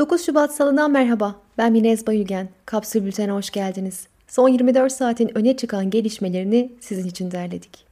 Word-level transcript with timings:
9 0.00 0.26
Şubat 0.26 0.54
Salı'dan 0.54 0.90
merhaba. 0.90 1.34
Ben 1.58 1.72
Minez 1.72 2.06
Bayülgen. 2.06 2.48
Kapsül 2.66 3.04
Bülten'e 3.04 3.32
hoş 3.32 3.50
geldiniz. 3.50 4.06
Son 4.28 4.48
24 4.48 4.92
saatin 4.92 5.38
öne 5.38 5.56
çıkan 5.56 5.90
gelişmelerini 5.90 6.72
sizin 6.80 7.08
için 7.08 7.30
derledik. 7.30 7.89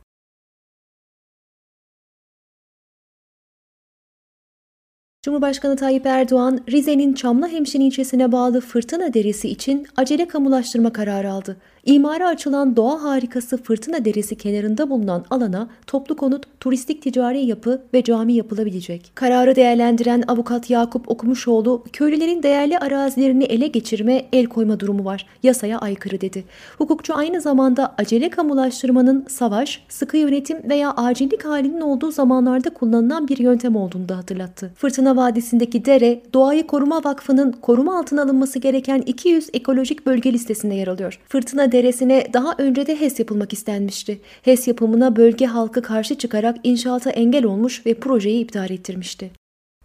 Cumhurbaşkanı 5.23 5.77
Tayyip 5.77 6.07
Erdoğan, 6.07 6.61
Rize'nin 6.71 7.13
Çamlıhemşin 7.13 7.81
ilçesine 7.81 8.33
bağlı 8.33 8.61
Fırtına 8.61 9.15
Deresi 9.15 9.49
için 9.49 9.87
acele 9.97 10.29
kamulaştırma 10.29 10.93
kararı 10.93 11.33
aldı. 11.33 11.57
İmara 11.87 12.29
açılan 12.29 12.77
doğa 12.77 13.03
harikası 13.03 13.63
Fırtına 13.63 14.05
Deresi 14.05 14.37
kenarında 14.37 14.91
bulunan 14.91 15.25
alana 15.31 15.69
toplu 15.87 16.17
konut, 16.17 16.47
turistik 16.61 17.03
ticari 17.03 17.47
yapı 17.47 17.83
ve 17.95 18.03
cami 18.03 18.35
yapılabilecek. 18.35 19.13
Kararı 19.15 19.57
değerlendiren 19.57 20.23
avukat 20.29 20.71
Yakup 20.71 21.11
Okumuşoğlu, 21.11 21.85
köylülerin 21.93 22.43
değerli 22.43 22.79
arazilerini 22.79 23.45
ele 23.45 23.67
geçirme, 23.67 24.25
el 24.33 24.47
koyma 24.47 24.81
durumu 24.81 25.05
var. 25.05 25.27
Yasaya 25.43 25.79
aykırı 25.79 26.21
dedi. 26.21 26.45
Hukukçu 26.79 27.15
aynı 27.15 27.41
zamanda 27.41 27.95
acele 27.99 28.31
kamulaştırmanın 28.31 29.25
savaş, 29.29 29.85
sıkı 29.89 30.17
yönetim 30.17 30.71
veya 30.71 30.91
acillik 30.91 31.45
halinin 31.45 31.81
olduğu 31.81 32.11
zamanlarda 32.11 32.71
kullanılan 32.71 33.29
bir 33.29 33.39
yöntem 33.39 33.77
olduğunu 33.77 34.09
da 34.09 34.17
hatırlattı. 34.17 34.73
Fırtına 34.77 35.08
Vadisi'ndeki 35.17 35.85
dere, 35.85 36.23
Doğayı 36.35 36.67
Koruma 36.67 37.05
Vakfı'nın 37.05 37.53
koruma 37.53 37.99
altına 37.99 38.23
alınması 38.23 38.59
gereken 38.59 39.03
200 39.07 39.49
ekolojik 39.53 40.07
bölge 40.07 40.33
listesinde 40.33 40.75
yer 40.75 40.89
alıyor. 40.89 41.21
Fırtına 41.29 41.73
Deresi'ne 41.73 42.27
daha 42.33 42.55
önce 42.59 42.87
de 42.87 43.01
HES 43.01 43.19
yapılmak 43.19 43.53
istenmişti. 43.53 44.21
HES 44.43 44.69
yapımına 44.69 45.17
bölge 45.17 45.47
halkı 45.47 45.83
karşı 45.83 46.15
çıkarak 46.15 46.57
inşaata 46.65 47.11
engel 47.11 47.45
olmuş 47.45 47.87
ve 47.87 47.95
projeyi 47.95 48.41
iptal 48.41 48.71
ettirmişti. 48.71 49.31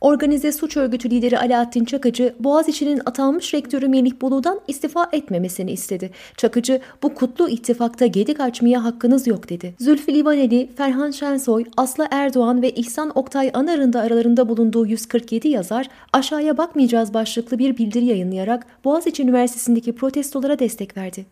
Organize 0.04 0.52
suç 0.52 0.78
örgütü 0.78 1.10
lideri 1.10 1.40
Alaaddin 1.40 1.86
Çakıcı, 1.86 2.36
Boğaziçi'nin 2.40 3.02
atanmış 3.06 3.54
rektörü 3.54 3.88
Melih 3.88 4.12
Bulu'dan 4.22 4.62
istifa 4.68 5.10
etmemesini 5.12 5.72
istedi. 5.72 6.12
Çakıcı, 6.38 6.82
bu 7.04 7.14
kutlu 7.14 7.50
ittifakta 7.50 8.06
gedik 8.06 8.40
açmaya 8.40 8.84
hakkınız 8.84 9.28
yok 9.28 9.50
dedi. 9.50 9.76
Zülfü 9.80 10.14
Livaneli, 10.14 10.70
Ferhan 10.76 11.12
Şensoy, 11.12 11.66
Aslı 11.78 12.08
Erdoğan 12.12 12.62
ve 12.62 12.72
İhsan 12.72 13.12
Oktay 13.16 13.52
Anar'ın 13.54 13.94
da 13.94 14.02
aralarında 14.02 14.50
bulunduğu 14.50 14.86
147 14.86 15.48
yazar, 15.48 15.90
aşağıya 16.14 16.58
bakmayacağız 16.58 17.14
başlıklı 17.14 17.60
bir 17.60 17.78
bildiri 17.78 18.06
yayınlayarak 18.06 18.66
Boğaziçi 18.84 19.24
Üniversitesi'ndeki 19.24 19.96
protestolara 19.96 20.60
destek 20.60 20.98
verdi. 20.98 21.26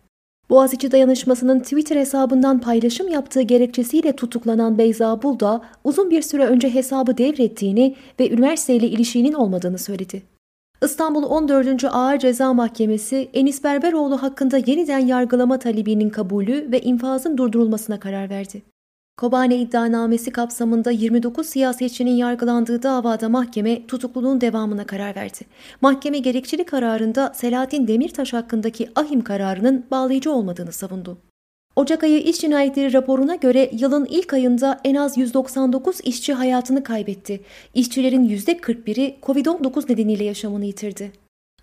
Boğaziçi 0.52 0.92
Dayanışması'nın 0.92 1.60
Twitter 1.60 1.96
hesabından 1.96 2.60
paylaşım 2.60 3.08
yaptığı 3.08 3.42
gerekçesiyle 3.42 4.16
tutuklanan 4.16 4.78
Beyza 4.78 5.22
Bulda 5.24 5.62
uzun 5.84 6.10
bir 6.10 6.22
süre 6.22 6.46
önce 6.46 6.74
hesabı 6.74 7.18
devrettiğini 7.18 7.96
ve 8.20 8.30
üniversiteyle 8.30 8.88
ilişiğinin 8.88 9.34
olmadığını 9.34 9.78
söyledi. 9.78 10.24
İstanbul 10.84 11.24
14. 11.24 11.84
Ağır 11.84 12.20
Ceza 12.20 12.54
Mahkemesi 12.54 13.30
Enis 13.34 13.64
Berberoğlu 13.64 14.24
hakkında 14.24 14.58
yeniden 14.58 15.00
yargılama 15.00 15.60
talebinin 15.60 16.10
kabulü 16.10 16.72
ve 16.72 16.82
infazın 16.82 17.38
durdurulmasına 17.38 18.00
karar 18.00 18.30
verdi. 18.30 18.62
Kobane 19.22 19.58
iddianamesi 19.58 20.32
kapsamında 20.32 20.92
29 20.92 21.48
siyasetçinin 21.48 22.12
yargılandığı 22.12 22.84
davada 22.84 23.30
mahkeme 23.30 23.88
tutukluluğun 23.88 24.42
devamına 24.42 24.86
karar 24.86 25.16
verdi. 25.16 25.40
Mahkeme 25.82 26.20
gerekçeli 26.20 26.64
kararında 26.64 27.32
Selahattin 27.36 27.88
Demirtaş 27.88 28.34
hakkındaki 28.34 28.90
ahim 28.96 29.22
kararının 29.22 29.86
bağlayıcı 29.92 30.32
olmadığını 30.32 30.72
savundu. 30.72 31.18
Ocak 31.76 32.04
ayı 32.04 32.20
iş 32.20 32.40
cinayetleri 32.40 32.94
raporuna 32.94 33.36
göre 33.36 33.72
yılın 33.74 34.06
ilk 34.06 34.34
ayında 34.34 34.80
en 34.84 34.96
az 34.96 35.18
199 35.18 36.02
işçi 36.04 36.34
hayatını 36.34 36.84
kaybetti. 36.84 37.42
İşçilerin 37.74 38.30
%41'i 38.30 39.18
COVID-19 39.24 39.92
nedeniyle 39.92 40.24
yaşamını 40.24 40.66
yitirdi. 40.66 41.12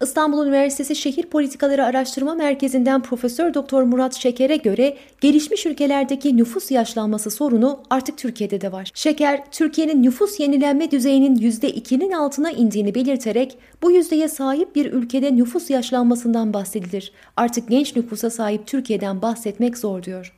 İstanbul 0.02 0.46
Üniversitesi 0.46 0.96
Şehir 0.96 1.22
Politikaları 1.22 1.84
Araştırma 1.84 2.34
Merkezi'nden 2.34 3.02
Profesör 3.02 3.54
Doktor 3.54 3.82
Murat 3.82 4.14
Şeker'e 4.14 4.56
göre 4.56 4.96
gelişmiş 5.20 5.66
ülkelerdeki 5.66 6.36
nüfus 6.36 6.70
yaşlanması 6.70 7.30
sorunu 7.30 7.80
artık 7.90 8.18
Türkiye'de 8.18 8.60
de 8.60 8.72
var. 8.72 8.90
Şeker, 8.94 9.50
Türkiye'nin 9.50 10.02
nüfus 10.02 10.40
yenilenme 10.40 10.90
düzeyinin 10.90 11.36
%2'nin 11.36 12.12
altına 12.12 12.50
indiğini 12.50 12.94
belirterek 12.94 13.58
bu 13.82 13.90
yüzdeye 13.90 14.28
sahip 14.28 14.74
bir 14.76 14.92
ülkede 14.92 15.36
nüfus 15.36 15.70
yaşlanmasından 15.70 16.54
bahsedilir. 16.54 17.12
Artık 17.36 17.68
genç 17.68 17.96
nüfusa 17.96 18.30
sahip 18.30 18.66
Türkiye'den 18.66 19.22
bahsetmek 19.22 19.78
zor 19.78 20.02
diyor. 20.02 20.37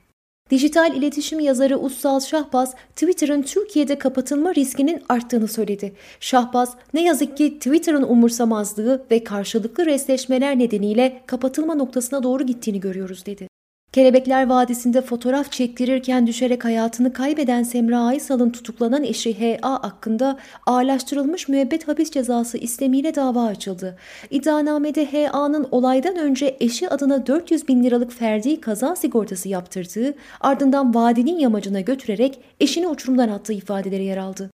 Dijital 0.51 0.97
iletişim 0.97 1.41
yazarı 1.41 1.79
Ussal 1.79 2.21
Şahbaz, 2.21 2.75
Twitter'ın 2.97 3.43
Türkiye'de 3.43 3.99
kapatılma 3.99 4.55
riskinin 4.55 5.03
arttığını 5.09 5.49
söyledi. 5.49 5.93
Şahbaz, 6.21 6.75
ne 6.95 7.03
yazık 7.03 7.37
ki 7.37 7.55
Twitter'ın 7.55 8.03
umursamazlığı 8.03 9.03
ve 9.11 9.25
karşılıklı 9.25 9.87
resleşmeler 9.87 10.59
nedeniyle 10.59 11.23
kapatılma 11.27 11.75
noktasına 11.75 12.23
doğru 12.23 12.47
gittiğini 12.47 12.81
görüyoruz 12.81 13.27
dedi. 13.27 13.50
Kelebekler 13.93 14.47
Vadisi'nde 14.47 15.03
fotoğraf 15.03 15.53
çektirirken 15.53 16.27
düşerek 16.27 16.65
hayatını 16.65 17.13
kaybeden 17.13 17.63
Semra 17.63 18.01
Aysal'ın 18.01 18.51
tutuklanan 18.51 19.05
eşi 19.05 19.41
H.A. 19.41 19.83
hakkında 19.83 20.39
ağırlaştırılmış 20.67 21.49
müebbet 21.49 21.89
hapis 21.89 22.11
cezası 22.11 22.59
istemiyle 22.59 23.15
dava 23.15 23.45
açıldı. 23.45 23.97
İddianamede 24.31 25.07
H.A.'nın 25.07 25.69
olaydan 25.71 26.17
önce 26.17 26.57
eşi 26.61 26.91
adına 26.91 27.27
400 27.27 27.69
bin 27.69 27.85
liralık 27.85 28.13
ferdi 28.13 28.61
kaza 28.61 28.97
sigortası 28.97 29.49
yaptırdığı, 29.49 30.15
ardından 30.41 30.95
vadinin 30.95 31.39
yamacına 31.39 31.81
götürerek 31.81 32.41
eşini 32.61 32.89
uçurumdan 32.89 33.29
attığı 33.29 33.53
ifadeleri 33.53 34.05
yer 34.05 34.17
aldı. 34.17 34.51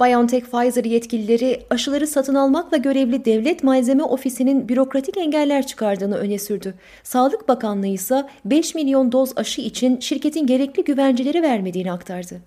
BioNTech 0.00 0.46
Pfizer 0.46 0.84
yetkilileri 0.84 1.62
aşıları 1.70 2.06
satın 2.06 2.34
almakla 2.34 2.76
görevli 2.76 3.24
Devlet 3.24 3.62
Malzeme 3.64 4.02
Ofisi'nin 4.02 4.68
bürokratik 4.68 5.16
engeller 5.16 5.66
çıkardığını 5.66 6.16
öne 6.16 6.38
sürdü. 6.38 6.74
Sağlık 7.02 7.48
Bakanlığı 7.48 7.86
ise 7.86 8.26
5 8.44 8.74
milyon 8.74 9.12
doz 9.12 9.32
aşı 9.36 9.60
için 9.60 10.00
şirketin 10.00 10.46
gerekli 10.46 10.84
güvenceleri 10.84 11.42
vermediğini 11.42 11.92
aktardı. 11.92 12.40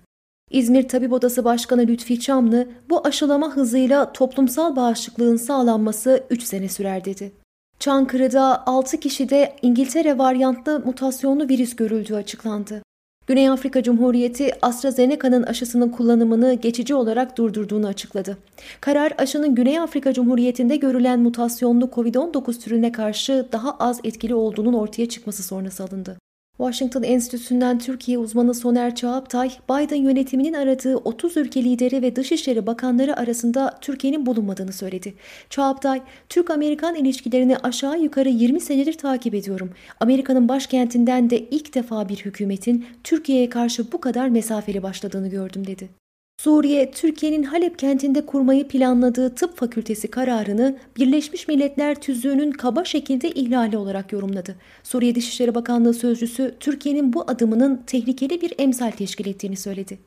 İzmir 0.50 0.88
Tabip 0.88 1.12
Odası 1.12 1.44
Başkanı 1.44 1.80
Lütfi 1.80 2.20
Çamlı, 2.20 2.68
bu 2.90 3.06
aşılama 3.06 3.56
hızıyla 3.56 4.12
toplumsal 4.12 4.76
bağışıklığın 4.76 5.36
sağlanması 5.36 6.24
3 6.30 6.42
sene 6.42 6.68
sürer 6.68 7.04
dedi. 7.04 7.32
Çankırı'da 7.78 8.66
6 8.66 9.00
kişide 9.00 9.56
İngiltere 9.62 10.18
varyantlı 10.18 10.82
mutasyonlu 10.84 11.48
virüs 11.48 11.76
görüldüğü 11.76 12.14
açıklandı. 12.14 12.82
Güney 13.26 13.48
Afrika 13.48 13.82
Cumhuriyeti 13.82 14.52
AstraZeneca'nın 14.62 15.42
aşısının 15.42 15.88
kullanımını 15.88 16.54
geçici 16.54 16.94
olarak 16.94 17.38
durdurduğunu 17.38 17.86
açıkladı. 17.86 18.38
Karar 18.80 19.12
aşının 19.18 19.54
Güney 19.54 19.78
Afrika 19.78 20.12
Cumhuriyeti'nde 20.12 20.76
görülen 20.76 21.20
mutasyonlu 21.20 21.84
COVID-19 21.84 22.60
türüne 22.60 22.92
karşı 22.92 23.48
daha 23.52 23.76
az 23.78 24.00
etkili 24.04 24.34
olduğunun 24.34 24.72
ortaya 24.72 25.08
çıkması 25.08 25.42
sonrası 25.42 25.84
alındı. 25.84 26.23
Washington 26.56 27.02
Enstitüsü'nden 27.02 27.78
Türkiye 27.78 28.18
uzmanı 28.18 28.54
Soner 28.54 28.94
Çağaptay, 28.94 29.50
Biden 29.70 29.96
yönetiminin 29.96 30.52
aradığı 30.52 30.96
30 30.96 31.36
ülke 31.36 31.64
lideri 31.64 32.02
ve 32.02 32.16
dışişleri 32.16 32.66
bakanları 32.66 33.16
arasında 33.16 33.78
Türkiye'nin 33.80 34.26
bulunmadığını 34.26 34.72
söyledi. 34.72 35.14
Çağaptay, 35.50 36.02
Türk-Amerikan 36.28 36.94
ilişkilerini 36.94 37.56
aşağı 37.56 38.00
yukarı 38.00 38.28
20 38.28 38.60
senedir 38.60 38.98
takip 38.98 39.34
ediyorum. 39.34 39.70
Amerika'nın 40.00 40.48
başkentinden 40.48 41.30
de 41.30 41.38
ilk 41.38 41.74
defa 41.74 42.08
bir 42.08 42.16
hükümetin 42.16 42.86
Türkiye'ye 43.04 43.48
karşı 43.48 43.92
bu 43.92 44.00
kadar 44.00 44.28
mesafeli 44.28 44.82
başladığını 44.82 45.28
gördüm 45.28 45.66
dedi. 45.66 46.03
Suriye, 46.44 46.90
Türkiye'nin 46.90 47.42
Halep 47.42 47.78
kentinde 47.78 48.26
kurmayı 48.26 48.68
planladığı 48.68 49.34
tıp 49.34 49.56
fakültesi 49.56 50.08
kararını 50.08 50.76
Birleşmiş 50.96 51.48
Milletler 51.48 51.94
Tüzüğü'nün 51.94 52.50
kaba 52.50 52.84
şekilde 52.84 53.30
ihlali 53.30 53.76
olarak 53.76 54.12
yorumladı. 54.12 54.56
Suriye 54.82 55.14
Dışişleri 55.14 55.54
Bakanlığı 55.54 55.94
sözcüsü 55.94 56.54
Türkiye'nin 56.60 57.12
bu 57.12 57.24
adımının 57.26 57.82
tehlikeli 57.86 58.40
bir 58.40 58.52
emsal 58.58 58.90
teşkil 58.90 59.26
ettiğini 59.26 59.56
söyledi. 59.56 59.98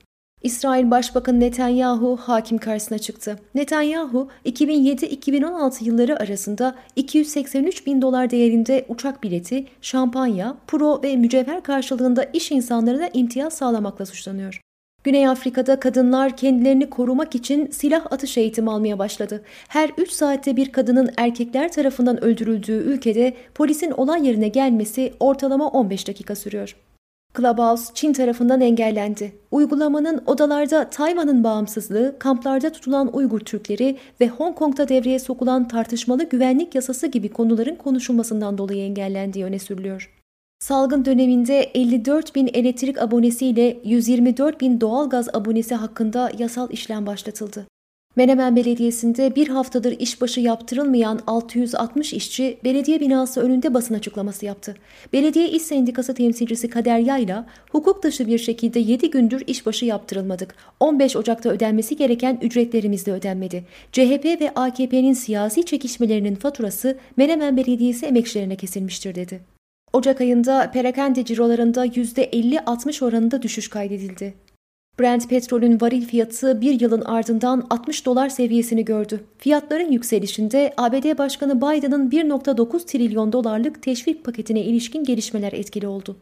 İsrail 0.44 0.92
Başbakanı 0.92 1.40
Netanyahu 1.40 2.18
hakim 2.18 2.58
karşısına 2.58 2.98
çıktı. 2.98 3.40
Netanyahu 3.56 4.30
2007-2016 4.46 5.84
yılları 5.84 6.20
arasında 6.20 6.76
283 6.96 7.86
bin 7.86 8.02
dolar 8.02 8.30
değerinde 8.30 8.86
uçak 8.90 9.24
bileti, 9.24 9.66
şampanya, 9.82 10.58
pro 10.68 11.04
ve 11.04 11.16
mücevher 11.16 11.64
karşılığında 11.64 12.24
iş 12.24 12.52
insanlarına 12.52 13.10
imtiyaz 13.14 13.54
sağlamakla 13.54 14.06
suçlanıyor. 14.06 14.67
Güney 15.08 15.28
Afrika'da 15.28 15.80
kadınlar 15.80 16.38
kendilerini 16.38 16.90
korumak 16.90 17.36
için 17.36 17.70
silah 17.72 18.06
atış 18.12 18.38
eğitimi 18.38 18.72
almaya 18.72 19.00
başladı. 19.00 19.44
Her 19.68 19.92
3 19.98 20.12
saatte 20.12 20.56
bir 20.56 20.72
kadının 20.72 21.10
erkekler 21.18 21.72
tarafından 21.72 22.24
öldürüldüğü 22.24 22.72
ülkede 22.72 23.34
polisin 23.56 23.92
olay 23.92 24.28
yerine 24.28 24.48
gelmesi 24.48 25.14
ortalama 25.20 25.68
15 25.68 26.08
dakika 26.08 26.36
sürüyor. 26.36 26.76
Clubhouse 27.38 27.94
Çin 27.94 28.14
tarafından 28.14 28.62
engellendi. 28.62 29.36
Uygulamanın 29.52 30.24
odalarda 30.26 30.90
Tayvan'ın 30.90 31.44
bağımsızlığı, 31.44 32.16
kamplarda 32.20 32.72
tutulan 32.72 33.16
Uygur 33.16 33.40
Türkleri 33.40 33.98
ve 34.22 34.28
Hong 34.28 34.56
Kong'da 34.56 34.90
devreye 34.90 35.20
sokulan 35.20 35.68
tartışmalı 35.68 36.24
güvenlik 36.24 36.76
yasası 36.76 37.08
gibi 37.08 37.30
konuların 37.30 37.76
konuşulmasından 37.76 38.58
dolayı 38.58 38.84
engellendiği 38.84 39.46
öne 39.46 39.60
sürülüyor. 39.60 40.17
Salgın 40.60 41.06
döneminde 41.06 41.62
54 41.62 42.36
bin 42.36 42.50
elektrik 42.54 43.02
abonesiyle 43.02 43.78
124 43.84 44.62
bin 44.62 44.82
doğalgaz 44.82 45.30
abonesi 45.34 45.76
hakkında 45.76 46.32
yasal 46.38 46.72
işlem 46.72 47.06
başlatıldı. 47.06 47.68
Menemen 48.16 48.56
Belediyesi'nde 48.56 49.36
bir 49.36 49.48
haftadır 49.48 50.00
işbaşı 50.00 50.42
yaptırılmayan 50.42 51.20
660 51.28 52.14
işçi 52.14 52.58
belediye 52.64 53.00
binası 53.00 53.42
önünde 53.42 53.74
basın 53.74 53.94
açıklaması 53.94 54.46
yaptı. 54.46 54.76
Belediye 55.14 55.50
İş 55.50 55.62
Sendikası 55.62 56.14
temsilcisi 56.14 56.70
Kader 56.70 57.00
Yayla, 57.00 57.46
hukuk 57.72 58.04
dışı 58.04 58.28
bir 58.28 58.38
şekilde 58.38 58.80
7 58.80 59.12
gündür 59.12 59.44
işbaşı 59.48 59.86
yaptırılmadık. 59.86 60.56
15 60.80 61.16
Ocak'ta 61.16 61.50
ödenmesi 61.50 61.96
gereken 61.96 62.40
ücretlerimiz 62.42 63.06
de 63.06 63.12
ödenmedi. 63.12 63.66
CHP 63.92 64.26
ve 64.26 64.52
AKP'nin 64.56 65.14
siyasi 65.14 65.66
çekişmelerinin 65.66 66.36
faturası 66.36 66.98
Menemen 67.18 67.58
Belediyesi 67.58 68.06
emekçilerine 68.06 68.56
kesilmiştir 68.56 69.16
dedi. 69.16 69.57
Ocak 69.94 70.22
ayında 70.22 70.72
perakende 70.72 71.26
cirolarında 71.26 71.86
%50-60 71.86 73.06
oranında 73.06 73.42
düşüş 73.42 73.68
kaydedildi. 73.68 74.34
Brent 75.00 75.30
petrolün 75.30 75.82
varil 75.82 76.06
fiyatı 76.06 76.62
bir 76.62 76.82
yılın 76.82 77.02
ardından 77.02 77.68
60 77.70 78.06
dolar 78.06 78.30
seviyesini 78.30 78.86
gördü. 78.86 79.24
Fiyatların 79.38 79.92
yükselişinde 79.92 80.74
ABD 80.78 81.18
Başkanı 81.18 81.58
Biden'ın 81.58 82.10
1.9 82.10 82.86
trilyon 82.86 83.34
dolarlık 83.34 83.82
teşvik 83.82 84.26
paketine 84.26 84.62
ilişkin 84.62 85.04
gelişmeler 85.04 85.54
etkili 85.54 85.88
oldu. 85.88 86.18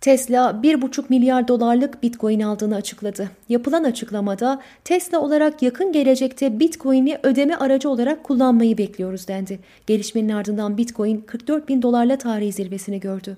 Tesla 0.00 0.60
1,5 0.62 1.04
milyar 1.08 1.48
dolarlık 1.48 2.02
Bitcoin 2.02 2.40
aldığını 2.40 2.74
açıkladı. 2.74 3.30
Yapılan 3.48 3.84
açıklamada 3.84 4.60
Tesla 4.84 5.20
olarak 5.20 5.62
yakın 5.62 5.92
gelecekte 5.92 6.60
Bitcoin'i 6.60 7.18
ödeme 7.22 7.54
aracı 7.54 7.90
olarak 7.90 8.24
kullanmayı 8.24 8.78
bekliyoruz 8.78 9.28
dendi. 9.28 9.60
Gelişmenin 9.86 10.28
ardından 10.28 10.78
Bitcoin 10.78 11.20
44 11.20 11.68
bin 11.68 11.82
dolarla 11.82 12.18
tarihi 12.18 12.52
zirvesini 12.52 13.00
gördü. 13.00 13.36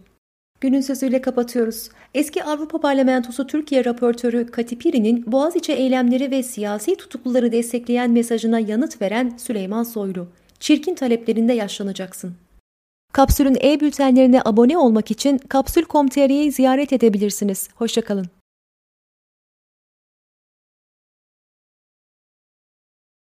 Günün 0.60 0.80
sözüyle 0.80 1.20
kapatıyoruz. 1.20 1.88
Eski 2.14 2.44
Avrupa 2.44 2.80
Parlamentosu 2.80 3.46
Türkiye 3.46 3.84
raportörü 3.84 4.46
Katipiri'nin 4.46 5.32
Boğaziçi 5.32 5.72
eylemleri 5.72 6.30
ve 6.30 6.42
siyasi 6.42 6.96
tutukluları 6.96 7.52
destekleyen 7.52 8.10
mesajına 8.10 8.60
yanıt 8.60 9.02
veren 9.02 9.32
Süleyman 9.36 9.82
Soylu. 9.82 10.28
Çirkin 10.60 10.94
taleplerinde 10.94 11.52
yaşlanacaksın. 11.52 12.34
Kapsül'ün 13.12 13.56
e-bültenlerine 13.62 14.42
abone 14.44 14.78
olmak 14.78 15.10
için 15.10 15.38
kapsül.com.tr'yi 15.38 16.52
ziyaret 16.52 16.92
edebilirsiniz. 16.92 17.68
Hoşçakalın. 17.74 18.41